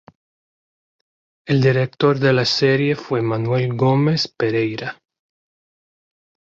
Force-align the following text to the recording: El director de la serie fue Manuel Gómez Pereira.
El 1.45 1.61
director 1.61 2.17
de 2.17 2.33
la 2.33 2.43
serie 2.45 2.95
fue 2.95 3.21
Manuel 3.21 3.75
Gómez 3.75 4.27
Pereira. 4.27 4.99